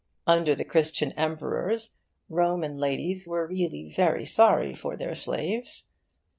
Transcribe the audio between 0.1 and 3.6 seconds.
Under the Christian Emperors, Roman ladies were